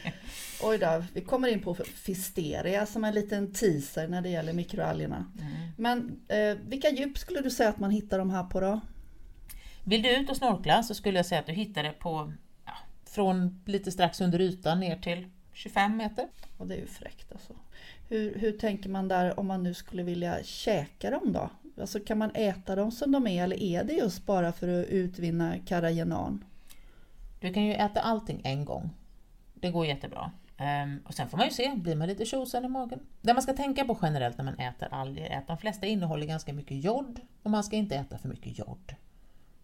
Oj 0.64 0.78
då, 0.78 1.04
vi 1.14 1.22
kommer 1.22 1.48
in 1.48 1.62
på 1.62 1.76
fisteria 1.76 2.86
som 2.86 3.04
en 3.04 3.14
liten 3.14 3.54
teaser 3.54 4.08
när 4.08 4.22
det 4.22 4.30
gäller 4.30 4.54
mikroalgerna. 4.54 5.26
Mm. 5.42 5.52
Men 5.78 6.22
eh, 6.28 6.58
vilka 6.68 6.90
djup 6.90 7.18
skulle 7.18 7.42
du 7.42 7.50
säga 7.50 7.70
att 7.70 7.80
man 7.80 7.92
hittar 7.92 8.20
de 8.20 8.30
här 8.30 8.44
på 8.44 8.60
då? 8.60 8.82
Vill 9.84 10.02
du 10.02 10.16
ut 10.18 10.30
och 10.30 10.38
snorkla 10.38 10.84
så 10.84 10.96
skulle 10.96 11.20
jag 11.20 11.26
säga 11.26 11.40
att 11.40 11.48
du 11.48 11.54
hittar 11.54 11.84
det 11.84 11.92
på 11.92 12.34
från 13.16 13.62
lite 13.66 13.92
strax 13.92 14.22
under 14.22 14.42
ytan 14.42 14.80
ner 14.80 14.98
till 14.98 15.28
25 15.54 15.98
meter. 15.98 16.28
Och 16.58 16.68
det 16.68 16.76
är 16.76 16.80
ju 16.80 16.88
fräckt 16.88 17.32
alltså. 17.32 17.54
Hur, 18.10 18.36
hur 18.40 18.52
tänker 18.52 18.90
man 18.90 19.08
där 19.08 19.40
om 19.40 19.48
man 19.48 19.64
nu 19.64 19.74
skulle 19.74 20.04
vilja 20.04 20.44
käka 20.44 21.10
dem 21.10 21.34
då? 21.34 21.50
Alltså 21.82 22.00
kan 22.00 22.18
man 22.18 22.32
äta 22.34 22.76
dem 22.76 22.92
som 22.92 23.12
de 23.12 23.28
är 23.28 23.44
eller 23.44 23.64
är 23.64 23.84
det 23.84 23.94
just 23.94 24.26
bara 24.26 24.52
för 24.52 24.68
att 24.68 24.88
utvinna 24.88 25.56
karagenan? 25.66 26.46
Du 27.40 27.54
kan 27.54 27.66
ju 27.66 27.74
äta 27.74 28.02
allting 28.02 28.42
en 28.44 28.66
gång. 28.66 28.90
Det 29.54 29.72
går 29.72 29.86
jättebra. 29.86 30.32
Um, 30.60 31.02
och 31.06 31.14
sen 31.14 31.30
får 31.30 31.38
man 31.38 31.48
ju 31.48 31.54
se, 31.54 31.74
blir 31.76 31.96
man 31.96 32.08
lite 32.08 32.26
tjosan 32.26 32.66
i 32.66 32.68
magen? 32.68 33.00
Det 33.22 33.34
man 33.34 33.44
ska 33.44 33.54
tänka 33.54 33.86
på 33.86 33.98
generellt 34.02 34.38
när 34.38 34.46
man 34.46 34.60
äter 34.60 34.88
alger 34.92 35.26
är 35.26 35.38
att 35.38 35.48
de 35.48 35.58
flesta 35.58 35.86
innehåller 35.86 36.26
ganska 36.26 36.54
mycket 36.54 36.84
jod 36.84 37.20
och 37.44 37.52
man 37.52 37.64
ska 37.64 37.76
inte 37.76 37.96
äta 37.96 38.18
för 38.18 38.30
mycket 38.30 38.60
jod. 38.60 38.96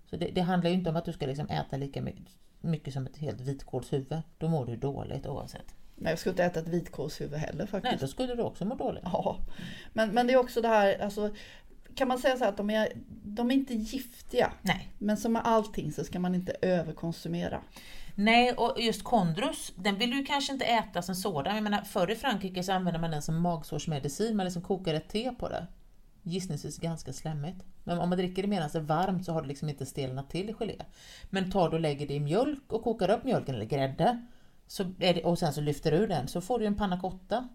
Så 0.10 0.18
det, 0.18 0.26
det 0.26 0.42
handlar 0.42 0.70
ju 0.70 0.76
inte 0.76 0.90
om 0.90 0.96
att 0.96 1.06
du 1.06 1.14
ska 1.14 1.26
liksom 1.26 1.50
äta 1.50 1.78
lika 1.78 2.02
mycket, 2.02 2.28
mycket 2.62 2.94
som 2.94 3.06
ett 3.06 3.18
helt 3.18 3.42
vitkålshuvud. 3.42 4.22
Då 4.38 4.48
mår 4.48 4.66
du 4.66 4.76
dåligt 4.76 5.28
oavsett. 5.28 5.76
Nej, 5.96 6.12
jag 6.12 6.20
skulle 6.20 6.32
inte 6.32 6.44
äta 6.44 6.60
ett 6.60 6.68
vitkålshuvud 6.68 7.40
heller 7.40 7.66
faktiskt. 7.66 7.92
Nej, 7.92 7.98
då 8.02 8.08
skulle 8.08 8.36
du 8.36 8.42
också 8.42 8.66
må 8.66 8.76
dåligt. 8.76 9.04
Ja, 9.06 9.38
men, 9.94 10.10
men 10.10 10.28
det 10.28 10.34
är 10.34 10.38
också 10.38 10.62
det 10.62 10.68
här, 10.68 11.02
alltså, 11.02 11.30
kan 11.96 12.08
man 12.08 12.20
säga 12.20 12.38
så 12.38 12.46
att 12.46 12.58
de 12.58 12.70
är, 12.70 12.94
de 13.24 13.52
är 13.52 13.56
inte 13.56 13.74
giftiga. 13.74 14.54
Nej. 14.62 14.94
Men 14.98 15.18
som 15.18 15.34
med 15.34 15.42
allting 15.46 15.92
så 15.92 16.04
ska 16.04 16.20
man 16.20 16.36
inte 16.36 16.56
överkonsumera. 16.62 17.62
Nej, 18.16 18.54
och 18.54 18.82
just 18.82 19.04
kondrus, 19.04 19.74
den 19.76 19.98
vill 19.98 20.12
du 20.12 20.26
kanske 20.26 20.54
inte 20.54 20.66
äta 20.66 21.02
som 21.02 21.16
sådan. 21.16 21.56
Jag 21.56 21.64
menar, 21.64 21.82
förr 21.82 22.12
i 22.12 22.16
Frankrike 22.16 22.64
så 22.64 22.72
använde 22.72 23.00
man 23.00 23.12
den 23.12 23.22
som 23.22 23.42
magsårsmedicin, 23.42 24.38
man 24.38 24.46
liksom 24.46 24.62
kokar 24.62 24.94
ett 24.94 25.10
te 25.10 25.32
på 25.32 25.50
det. 25.50 25.68
Gissningsvis 26.24 26.78
ganska 26.78 27.14
slemmigt. 27.14 27.66
Men 27.84 28.00
om 28.00 28.10
man 28.10 28.18
dricker 28.18 28.42
det 28.42 28.48
medan 28.48 28.70
det 28.74 28.80
är 28.80 28.84
varmt 28.84 29.26
så 29.26 29.34
har 29.34 29.42
det 29.42 29.48
liksom 29.48 29.70
inte 29.70 29.86
stelnat 29.86 30.30
till 30.30 30.50
i 30.50 30.54
gelé. 30.54 30.76
Men 31.30 31.52
tar 31.52 31.70
du 31.70 31.76
och 31.76 31.82
lägger 31.82 32.08
det 32.08 32.14
i 32.14 32.20
mjölk 32.20 32.74
och 32.74 32.84
kokar 32.84 33.10
upp 33.10 33.24
mjölken 33.24 33.56
eller 33.56 33.66
grädde 33.66 34.26
så 34.68 34.84
det, 34.84 35.24
och 35.24 35.40
sen 35.40 35.54
så 35.54 35.62
lyfter 35.62 35.92
du 35.92 35.98
ur 35.98 36.08
den 36.08 36.28
så 36.28 36.42
får 36.42 36.60
du 36.60 36.66
en 36.66 36.76
panna 36.76 37.00
cotta. 37.00 37.48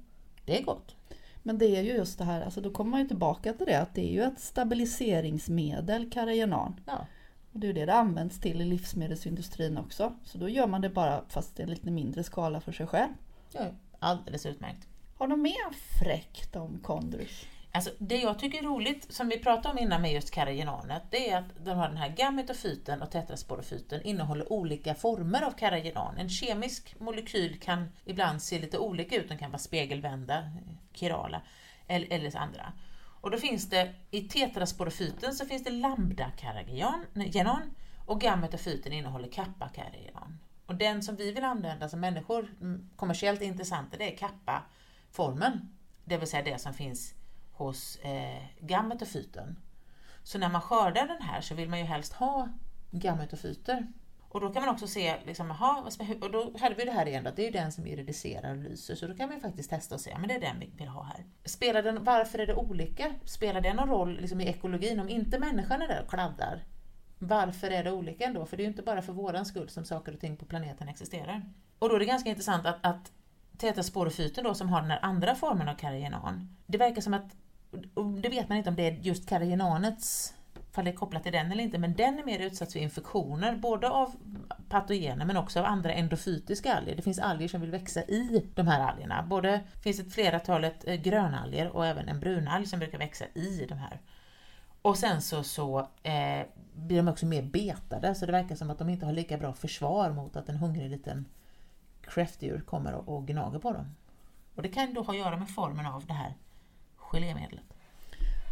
Det 0.45 0.59
är 0.61 0.65
gott. 0.65 0.97
Men 1.43 1.59
det 1.59 1.77
är 1.77 1.83
ju 1.83 1.93
just 1.93 2.19
det 2.19 2.25
här, 2.25 2.43
alltså 2.43 2.61
då 2.61 2.71
kommer 2.71 2.91
man 2.91 3.01
ju 3.01 3.09
tillbaka 3.09 3.53
till 3.53 3.67
det 3.67 3.81
att 3.81 3.95
det 3.95 4.09
är 4.09 4.13
ju 4.13 4.23
ett 4.23 4.41
stabiliseringsmedel, 4.41 6.11
karagenan. 6.11 6.81
Ja. 6.87 7.07
Och 7.53 7.61
det 7.61 7.67
är 7.67 7.69
ju 7.69 7.73
det 7.73 7.87
det 7.87 7.95
används 7.95 8.41
till 8.41 8.61
i 8.61 8.65
livsmedelsindustrin 8.65 9.79
också. 9.79 10.13
Så 10.25 10.39
då 10.39 10.49
gör 10.49 10.67
man 10.67 10.81
det 10.81 10.91
bara 10.91 11.25
fast 11.29 11.61
i 11.61 11.63
en 11.63 11.71
lite 11.71 11.91
mindre 11.91 12.23
skala 12.23 12.61
för 12.61 12.73
sig 12.73 12.87
själv. 12.87 13.13
Ja, 13.53 13.67
alldeles 13.99 14.47
utmärkt. 14.47 14.89
Har 15.15 15.29
du 15.29 15.37
mer 15.37 15.99
fräckt 15.99 16.57
om 16.57 16.79
kondrus? 16.83 17.47
Alltså, 17.77 17.91
det 17.99 18.17
jag 18.17 18.39
tycker 18.39 18.59
är 18.59 18.63
roligt, 18.63 19.15
som 19.15 19.29
vi 19.29 19.39
pratade 19.39 19.73
om 19.73 19.79
innan 19.79 20.03
med 20.03 20.13
just 20.13 20.31
karagenanet, 20.31 21.03
det 21.11 21.31
är 21.31 21.39
att 21.39 21.65
de 21.65 21.71
har 21.71 21.89
den 21.89 21.97
här 21.97 22.09
gametofyten 22.09 23.03
och 23.03 23.11
tetrasporofyten 23.11 24.03
innehåller 24.03 24.53
olika 24.53 24.95
former 24.95 25.43
av 25.43 25.51
karagenan. 25.51 26.19
En 26.19 26.29
kemisk 26.29 27.01
molekyl 27.01 27.61
kan 27.61 27.89
ibland 28.05 28.43
se 28.43 28.59
lite 28.59 28.79
olika 28.79 29.17
ut, 29.17 29.29
den 29.29 29.39
kan 29.39 29.51
vara 29.51 29.59
spegelvända, 29.59 30.51
kirala, 30.93 31.43
eller, 31.87 32.13
eller 32.13 32.37
andra. 32.37 32.73
Och 33.21 33.31
då 33.31 33.39
finns 33.39 33.71
det, 33.71 33.95
i 34.11 34.21
tetrasporofyten 34.21 35.35
så 35.35 35.47
finns 35.47 35.65
det 35.65 35.71
lambda-karagenan 35.71 37.75
och 38.07 38.21
gametofyten 38.21 38.93
innehåller 38.93 39.29
kappa-karagenan. 39.29 40.39
Och 40.67 40.75
den 40.75 41.03
som 41.03 41.17
vi 41.17 41.33
vill 41.33 41.45
använda 41.45 41.89
som 41.89 42.01
människor, 42.01 42.55
mm, 42.61 42.91
kommersiellt 42.97 43.43
intressanta, 43.43 43.97
det 43.97 44.13
är 44.13 44.17
kappa-formen. 44.17 45.77
Det 46.05 46.17
vill 46.17 46.29
säga 46.29 46.43
det 46.43 46.59
som 46.59 46.75
finns 46.75 47.15
hos 47.57 47.97
eh, 47.97 48.43
gammetofyten. 48.61 49.57
Så 50.23 50.39
när 50.39 50.49
man 50.49 50.61
skördar 50.61 51.07
den 51.07 51.23
här 51.23 51.41
så 51.41 51.55
vill 51.55 51.69
man 51.69 51.79
ju 51.79 51.85
helst 51.85 52.13
ha 52.13 52.49
gammetofyter. 52.91 53.87
Och 54.29 54.41
då 54.41 54.53
kan 54.53 54.63
man 54.63 54.75
också 54.75 54.87
se, 54.87 55.17
liksom, 55.27 55.51
aha, 55.51 55.91
och 56.21 56.31
då 56.31 56.53
hade 56.61 56.75
vi 56.75 56.85
det 56.85 56.91
här 56.91 57.07
igen, 57.07 57.27
att 57.27 57.37
det 57.37 57.47
är 57.49 57.53
den 57.53 57.73
som 57.73 57.87
iridiserar 57.87 58.51
och 58.51 58.57
lyser, 58.57 58.95
så 58.95 59.07
då 59.07 59.15
kan 59.15 59.29
man 59.29 59.41
faktiskt 59.41 59.71
testa 59.71 59.95
och 59.95 60.01
se, 60.01 60.19
men 60.19 60.29
det 60.29 60.35
är 60.35 60.41
den 60.41 60.61
vi 60.61 60.71
vill 60.77 60.89
ha 60.89 61.03
här. 61.03 61.25
Spelar 61.45 61.83
den, 61.83 62.05
varför 62.05 62.39
är 62.39 62.47
det 62.47 62.55
olika? 62.55 63.15
Spelar 63.25 63.61
det 63.61 63.75
någon 63.75 63.89
roll 63.89 64.21
liksom, 64.21 64.41
i 64.41 64.47
ekologin? 64.47 65.01
Om 65.01 65.09
inte 65.09 65.39
människan 65.39 65.83
är 65.83 65.89
där 65.89 66.03
och 66.03 66.11
kladdar, 66.11 66.65
varför 67.19 67.71
är 67.71 67.85
det 67.85 67.93
olika 67.93 68.25
ändå? 68.25 68.47
För 68.47 68.57
det 68.57 68.63
är 68.63 68.65
ju 68.65 68.71
inte 68.71 68.83
bara 68.83 69.03
för 69.03 69.13
våran 69.13 69.47
skull 69.47 69.69
som 69.69 69.85
saker 69.85 70.15
och 70.15 70.21
ting 70.21 70.37
på 70.37 70.45
planeten 70.45 70.89
existerar. 70.89 71.43
Och 71.79 71.89
då 71.89 71.95
är 71.95 71.99
det 71.99 72.07
ganska 72.07 72.31
intressant 72.31 72.67
att, 72.67 72.87
att 72.87 73.13
tetrasporofyten 73.59 74.45
då 74.45 74.55
som 74.55 74.69
har 74.69 74.81
den 74.81 74.91
här 74.91 75.01
andra 75.03 75.35
formen 75.35 75.69
av 75.69 75.75
karagenan, 75.75 76.57
det 76.67 76.79
verkar 76.79 77.03
som 77.03 77.15
att 77.15 77.37
och 77.95 78.05
det 78.05 78.29
vet 78.29 78.49
man 78.49 78.59
inte 78.59 78.71
om 78.71 78.77
det 78.77 78.87
är 78.87 78.93
just 78.93 79.29
karagenanets 79.29 80.35
ifall 80.77 80.85
det 80.85 80.91
är 80.91 80.97
kopplat 80.97 81.23
till 81.23 81.33
den 81.33 81.53
eller 81.53 81.63
inte, 81.63 81.79
men 81.79 81.95
den 81.95 82.19
är 82.19 82.25
mer 82.25 82.39
utsatt 82.39 82.73
för 82.73 82.79
infektioner, 82.79 83.57
både 83.57 83.91
av 83.91 84.15
patogener 84.69 85.25
men 85.25 85.37
också 85.37 85.61
av 85.61 85.67
andra 85.67 85.93
endofytiska 85.93 86.75
alger. 86.75 86.97
Det 86.97 87.03
finns 87.03 87.19
alger 87.19 87.49
som 87.49 87.61
vill 87.61 87.71
växa 87.71 88.03
i 88.03 88.51
de 88.55 88.67
här 88.67 88.81
algerna. 88.81 89.23
Både 89.23 89.61
finns 89.83 90.01
ett 90.01 90.13
flertalet 90.13 90.89
eh, 90.89 90.95
grönalger 90.95 91.69
och 91.69 91.87
även 91.87 92.09
en 92.09 92.21
brunalg 92.21 92.67
som 92.67 92.79
brukar 92.79 92.99
växa 92.99 93.25
i 93.35 93.67
de 93.69 93.75
här. 93.75 94.01
Och 94.83 94.99
sen 94.99 95.23
så, 95.23 95.43
så 95.43 95.79
eh, 96.03 96.47
blir 96.75 96.97
de 96.97 97.09
också 97.09 97.27
mer 97.27 97.43
betade, 97.43 98.15
så 98.15 98.27
det 98.27 98.33
verkar 98.33 98.57
som 98.57 98.71
att 98.71 98.79
de 98.79 98.89
inte 98.89 99.07
har 99.07 99.13
lika 99.13 99.39
bra 99.39 99.53
försvar 99.53 100.11
mot 100.11 100.37
att 100.37 100.49
en 100.49 100.57
hungrig 100.57 100.91
liten 100.91 101.25
kräftdjur 102.01 102.61
kommer 102.61 102.93
och, 102.93 103.17
och 103.17 103.27
gnager 103.27 103.59
på 103.59 103.73
dem. 103.73 103.95
Och 104.55 104.63
det 104.63 104.69
kan 104.69 104.95
då 104.95 105.03
ha 105.03 105.13
att 105.13 105.19
göra 105.19 105.37
med 105.37 105.51
formen 105.51 105.87
av 105.87 106.07
det 106.07 106.13
här 106.13 106.35
gelémedlet. 107.13 107.65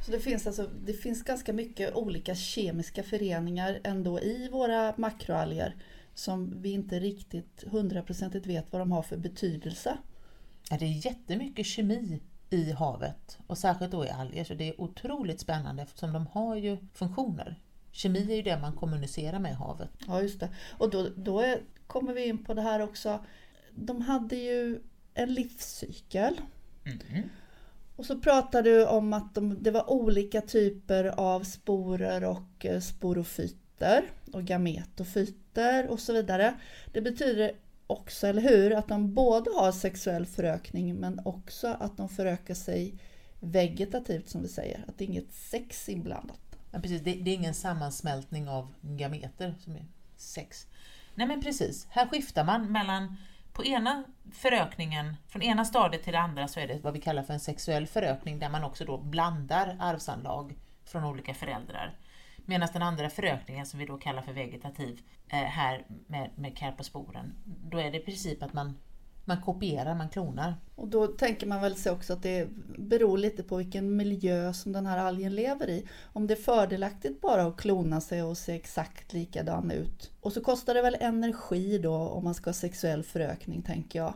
Så 0.06 0.10
det 0.10 0.20
finns, 0.20 0.46
alltså, 0.46 0.70
det 0.84 0.92
finns 0.92 1.22
ganska 1.22 1.52
mycket 1.52 1.94
olika 1.94 2.34
kemiska 2.34 3.02
föreningar 3.02 3.80
ändå 3.84 4.20
i 4.20 4.48
våra 4.52 4.94
makroalger 4.96 5.76
som 6.14 6.62
vi 6.62 6.70
inte 6.70 7.00
riktigt 7.00 7.64
hundraprocentigt 7.66 8.46
vet 8.46 8.72
vad 8.72 8.80
de 8.80 8.92
har 8.92 9.02
för 9.02 9.16
betydelse. 9.16 9.98
Ja, 10.70 10.76
det 10.78 10.84
är 10.84 11.06
jättemycket 11.06 11.66
kemi 11.66 12.20
i 12.50 12.72
havet 12.72 13.38
och 13.46 13.58
särskilt 13.58 13.92
då 13.92 14.04
i 14.04 14.10
alger 14.10 14.44
så 14.44 14.54
det 14.54 14.68
är 14.68 14.80
otroligt 14.80 15.40
spännande 15.40 15.82
eftersom 15.82 16.12
de 16.12 16.26
har 16.26 16.56
ju 16.56 16.76
funktioner. 16.94 17.60
Kemi 17.90 18.32
är 18.32 18.36
ju 18.36 18.42
det 18.42 18.58
man 18.58 18.72
kommunicerar 18.72 19.38
med 19.38 19.52
i 19.52 19.54
havet. 19.54 19.90
Ja 20.06 20.22
just 20.22 20.40
det. 20.40 20.48
Och 20.78 20.90
då, 20.90 21.08
då 21.16 21.40
är, 21.40 21.60
kommer 21.86 22.12
vi 22.12 22.26
in 22.26 22.44
på 22.44 22.54
det 22.54 22.62
här 22.62 22.80
också. 22.80 23.24
De 23.70 24.00
hade 24.02 24.36
ju 24.36 24.80
en 25.14 25.34
livscykel. 25.34 26.40
Mm. 26.84 27.28
Och 27.96 28.06
så 28.06 28.18
pratar 28.18 28.62
du 28.62 28.86
om 28.86 29.12
att 29.12 29.34
de, 29.34 29.62
det 29.62 29.70
var 29.70 29.90
olika 29.90 30.40
typer 30.40 31.04
av 31.04 31.42
sporer 31.42 32.24
och 32.24 32.66
eh, 32.66 32.80
sporofyter 32.80 34.10
och 34.32 34.44
gametofyter 34.44 35.88
och 35.88 36.00
så 36.00 36.12
vidare. 36.12 36.54
Det 36.92 37.00
betyder 37.00 37.52
också, 37.86 38.26
eller 38.26 38.42
hur, 38.42 38.72
att 38.72 38.88
de 38.88 39.14
både 39.14 39.50
har 39.50 39.72
sexuell 39.72 40.26
förökning 40.26 40.94
men 40.94 41.20
också 41.24 41.76
att 41.80 41.96
de 41.96 42.08
förökar 42.08 42.54
sig 42.54 42.94
vegetativt 43.40 44.28
som 44.28 44.42
vi 44.42 44.48
säger, 44.48 44.84
att 44.88 44.98
det 44.98 45.04
är 45.04 45.08
inget 45.08 45.32
sex 45.32 45.88
inblandat. 45.88 46.40
Ja, 46.70 46.80
precis. 46.80 47.02
Det, 47.02 47.12
det 47.12 47.30
är 47.30 47.34
ingen 47.34 47.54
sammansmältning 47.54 48.48
av 48.48 48.74
gameter 48.80 49.54
som 49.60 49.76
är 49.76 49.86
sex. 50.16 50.66
Nej 51.14 51.26
men 51.26 51.42
precis, 51.42 51.86
här 51.90 52.06
skiftar 52.06 52.44
man 52.44 52.72
mellan 52.72 53.16
på 53.54 53.64
ena 53.64 54.04
förökningen, 54.32 55.16
från 55.28 55.42
ena 55.42 55.64
stadiet 55.64 56.02
till 56.02 56.12
det 56.12 56.18
andra 56.18 56.48
så 56.48 56.60
är 56.60 56.68
det 56.68 56.80
vad 56.82 56.92
vi 56.92 57.00
kallar 57.00 57.22
för 57.22 57.32
en 57.32 57.40
sexuell 57.40 57.86
förökning 57.86 58.38
där 58.38 58.50
man 58.50 58.64
också 58.64 58.84
då 58.84 58.98
blandar 58.98 59.76
arvsanlag 59.80 60.54
från 60.84 61.04
olika 61.04 61.34
föräldrar. 61.34 61.98
Medan 62.36 62.68
den 62.72 62.82
andra 62.82 63.10
förökningen 63.10 63.66
som 63.66 63.78
vi 63.78 63.86
då 63.86 63.98
kallar 63.98 64.22
för 64.22 64.32
vegetativ 64.32 65.00
eh, 65.28 65.38
här 65.38 65.86
med, 66.06 66.30
med 66.36 66.58
karposporen, 66.58 67.34
då 67.44 67.78
är 67.78 67.90
det 67.90 67.98
i 67.98 68.04
princip 68.04 68.42
att 68.42 68.52
man 68.52 68.78
man 69.24 69.42
kopierar, 69.42 69.94
man 69.94 70.08
klonar. 70.08 70.54
Och 70.74 70.88
då 70.88 71.06
tänker 71.06 71.46
man 71.46 71.60
väl 71.60 71.74
sig 71.74 71.92
också 71.92 72.12
att 72.12 72.22
det 72.22 72.48
beror 72.78 73.18
lite 73.18 73.42
på 73.42 73.56
vilken 73.56 73.96
miljö 73.96 74.52
som 74.52 74.72
den 74.72 74.86
här 74.86 74.98
algen 74.98 75.34
lever 75.34 75.70
i. 75.70 75.86
Om 76.12 76.26
det 76.26 76.34
är 76.34 76.42
fördelaktigt 76.42 77.20
bara 77.20 77.42
att 77.42 77.56
klona 77.56 78.00
sig 78.00 78.22
och 78.22 78.38
se 78.38 78.54
exakt 78.54 79.12
likadan 79.12 79.70
ut. 79.70 80.10
Och 80.20 80.32
så 80.32 80.40
kostar 80.40 80.74
det 80.74 80.82
väl 80.82 80.96
energi 81.00 81.78
då 81.78 81.94
om 81.94 82.24
man 82.24 82.34
ska 82.34 82.48
ha 82.48 82.54
sexuell 82.54 83.02
förökning 83.02 83.62
tänker 83.62 83.98
jag. 83.98 84.14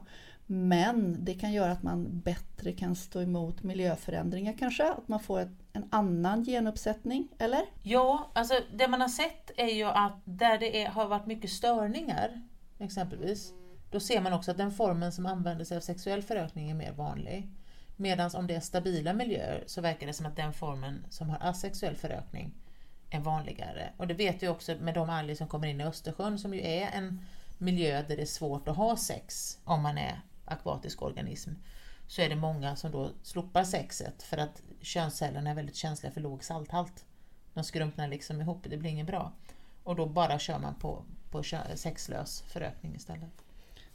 Men 0.50 1.24
det 1.24 1.34
kan 1.34 1.52
göra 1.52 1.72
att 1.72 1.82
man 1.82 2.20
bättre 2.20 2.72
kan 2.72 2.96
stå 2.96 3.20
emot 3.20 3.62
miljöförändringar 3.62 4.54
kanske? 4.58 4.90
Att 4.90 5.08
man 5.08 5.20
får 5.20 5.40
ett, 5.40 5.48
en 5.72 5.88
annan 5.90 6.44
genuppsättning, 6.44 7.28
eller? 7.38 7.60
Ja, 7.82 8.30
alltså 8.32 8.54
det 8.74 8.88
man 8.88 9.00
har 9.00 9.08
sett 9.08 9.50
är 9.56 9.74
ju 9.74 9.84
att 9.84 10.20
där 10.24 10.58
det 10.58 10.82
är, 10.82 10.88
har 10.88 11.08
varit 11.08 11.26
mycket 11.26 11.50
störningar 11.50 12.42
exempelvis 12.78 13.52
då 13.90 14.00
ser 14.00 14.20
man 14.20 14.32
också 14.32 14.50
att 14.50 14.58
den 14.58 14.72
formen 14.72 15.12
som 15.12 15.26
använder 15.26 15.64
sig 15.64 15.76
av 15.76 15.80
sexuell 15.80 16.22
förökning 16.22 16.70
är 16.70 16.74
mer 16.74 16.92
vanlig. 16.92 17.48
Medan 17.96 18.30
om 18.34 18.46
det 18.46 18.54
är 18.54 18.60
stabila 18.60 19.12
miljöer 19.12 19.64
så 19.66 19.80
verkar 19.80 20.06
det 20.06 20.12
som 20.12 20.26
att 20.26 20.36
den 20.36 20.52
formen 20.52 21.04
som 21.10 21.30
har 21.30 21.38
asexuell 21.40 21.96
förökning 21.96 22.54
är 23.10 23.20
vanligare. 23.20 23.92
Och 23.96 24.06
det 24.06 24.14
vet 24.14 24.42
vi 24.42 24.48
också 24.48 24.76
med 24.80 24.94
de 24.94 25.10
alger 25.10 25.34
som 25.34 25.48
kommer 25.48 25.68
in 25.68 25.80
i 25.80 25.84
Östersjön 25.84 26.38
som 26.38 26.54
ju 26.54 26.60
är 26.60 26.90
en 26.90 27.24
miljö 27.58 28.02
där 28.02 28.16
det 28.16 28.22
är 28.22 28.26
svårt 28.26 28.68
att 28.68 28.76
ha 28.76 28.96
sex 28.96 29.58
om 29.64 29.82
man 29.82 29.98
är 29.98 30.20
akvatisk 30.44 31.02
organism. 31.02 31.50
Så 32.06 32.22
är 32.22 32.28
det 32.28 32.36
många 32.36 32.76
som 32.76 32.90
då 32.90 33.10
slopar 33.22 33.64
sexet 33.64 34.22
för 34.22 34.38
att 34.38 34.62
könscellerna 34.80 35.50
är 35.50 35.54
väldigt 35.54 35.76
känsliga 35.76 36.12
för 36.12 36.20
låg 36.20 36.44
salthalt. 36.44 37.04
De 37.54 37.64
skrumpnar 37.64 38.08
liksom 38.08 38.40
ihop, 38.40 38.66
det 38.70 38.76
blir 38.76 38.90
inget 38.90 39.06
bra. 39.06 39.32
Och 39.84 39.96
då 39.96 40.06
bara 40.06 40.38
kör 40.38 40.58
man 40.58 40.74
på, 40.74 41.04
på 41.30 41.42
sexlös 41.74 42.42
förökning 42.42 42.94
istället. 42.94 43.47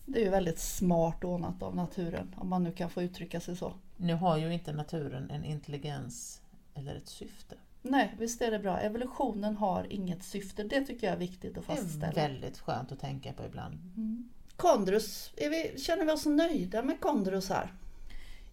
Det 0.05 0.19
är 0.19 0.23
ju 0.23 0.29
väldigt 0.29 0.59
smart 0.59 1.23
ordnat 1.23 1.63
av 1.63 1.75
naturen, 1.75 2.35
om 2.37 2.49
man 2.49 2.63
nu 2.63 2.71
kan 2.71 2.89
få 2.89 3.01
uttrycka 3.01 3.39
sig 3.39 3.55
så. 3.55 3.73
Nu 3.97 4.13
har 4.13 4.37
ju 4.37 4.53
inte 4.53 4.73
naturen 4.73 5.29
en 5.29 5.43
intelligens 5.45 6.41
eller 6.75 6.95
ett 6.95 7.07
syfte. 7.07 7.55
Nej, 7.81 8.15
visst 8.19 8.41
är 8.41 8.51
det 8.51 8.59
bra. 8.59 8.79
Evolutionen 8.79 9.57
har 9.57 9.87
inget 9.89 10.23
syfte. 10.23 10.63
Det 10.63 10.81
tycker 10.85 11.07
jag 11.07 11.13
är 11.13 11.19
viktigt 11.19 11.57
att 11.57 11.67
Det 11.67 11.73
är 11.73 11.75
fastställa. 11.75 12.11
väldigt 12.13 12.59
skönt 12.59 12.91
att 12.91 12.99
tänka 12.99 13.33
på 13.33 13.45
ibland. 13.45 13.73
Mm. 13.97 14.29
Kondrus, 14.55 15.33
är 15.37 15.49
vi, 15.49 15.79
känner 15.79 16.05
vi 16.05 16.11
oss 16.11 16.25
nöjda 16.25 16.83
med 16.83 16.99
kondrus 16.99 17.49
här? 17.49 17.73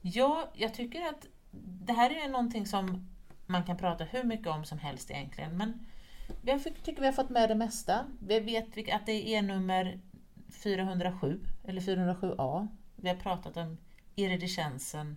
Ja, 0.00 0.50
jag 0.54 0.74
tycker 0.74 1.08
att 1.08 1.26
det 1.86 1.92
här 1.92 2.10
är 2.24 2.28
någonting 2.28 2.66
som 2.66 3.06
man 3.46 3.64
kan 3.64 3.76
prata 3.76 4.04
hur 4.04 4.24
mycket 4.24 4.46
om 4.46 4.64
som 4.64 4.78
helst 4.78 5.10
egentligen. 5.10 5.56
Men 5.56 5.86
jag 6.42 6.64
tycker 6.64 7.00
vi 7.00 7.06
har 7.06 7.12
fått 7.12 7.30
med 7.30 7.48
det 7.48 7.54
mesta. 7.54 8.04
Vi 8.26 8.40
vet 8.40 8.94
att 8.94 9.06
det 9.06 9.34
är 9.34 9.42
nummer 9.42 10.00
407, 10.50 11.40
eller 11.64 11.80
407A. 11.80 12.68
Vi 12.96 13.08
har 13.08 13.16
pratat 13.16 13.56
om 13.56 13.76
iridescensen, 14.14 15.16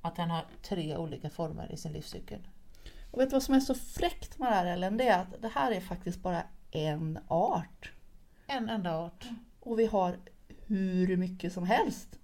att 0.00 0.16
den 0.16 0.30
har 0.30 0.46
tre 0.62 0.96
olika 0.96 1.30
former 1.30 1.72
i 1.72 1.76
sin 1.76 1.92
livscykel. 1.92 2.48
Och 3.10 3.20
vet 3.20 3.30
du 3.30 3.34
vad 3.34 3.42
som 3.42 3.54
är 3.54 3.60
så 3.60 3.74
fräckt 3.74 4.38
med 4.38 4.48
det 4.48 4.54
här 4.54 4.66
Ellen? 4.66 4.96
Det 4.96 5.08
är 5.08 5.18
att 5.18 5.42
det 5.42 5.48
här 5.48 5.72
är 5.72 5.80
faktiskt 5.80 6.22
bara 6.22 6.42
en 6.70 7.18
art. 7.28 7.92
En 8.46 8.68
enda 8.68 8.96
art. 8.96 9.28
Och 9.60 9.78
vi 9.78 9.86
har 9.86 10.16
hur 10.66 11.16
mycket 11.16 11.52
som 11.52 11.64
helst. 11.64 12.18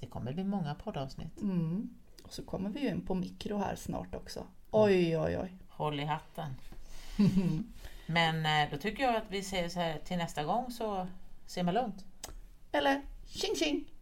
Det 0.00 0.06
kommer 0.06 0.32
bli 0.32 0.44
många 0.44 0.74
poddavsnitt. 0.74 1.42
Mm. 1.42 1.90
Och 2.22 2.32
så 2.32 2.42
kommer 2.42 2.70
vi 2.70 2.80
ju 2.80 2.88
in 2.88 3.06
på 3.06 3.14
mikro 3.14 3.58
här 3.58 3.76
snart 3.76 4.14
också. 4.14 4.46
Oj, 4.70 5.18
oj, 5.18 5.38
oj. 5.38 5.56
Håll 5.68 6.00
i 6.00 6.04
hatten. 6.04 6.54
Men 8.06 8.46
eh, 8.46 8.70
då 8.70 8.76
tycker 8.76 9.02
jag 9.02 9.16
att 9.16 9.30
vi 9.30 9.42
säger 9.42 9.68
så 9.68 9.80
här 9.80 9.98
till 9.98 10.16
nästa 10.16 10.44
gång 10.44 10.70
så 10.70 11.06
simma 11.48 11.72
lugnt. 11.72 12.04
Eller 12.72 13.02
tjing 13.26 13.56
tjing! 13.56 13.97